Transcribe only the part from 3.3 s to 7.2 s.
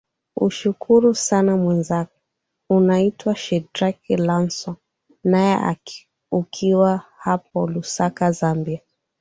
shadrack lanson naye ukiwa